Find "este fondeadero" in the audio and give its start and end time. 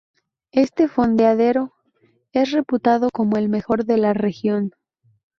0.55-1.73